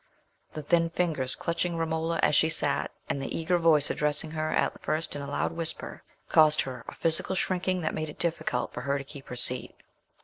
[0.53, 4.81] The thin fingers clutching Romola as she sat, and the eager voice addressing her at
[4.81, 8.81] first in a loud whisper, caused her a physical shrinking that made it difficult for
[8.81, 9.75] her to keep her seat.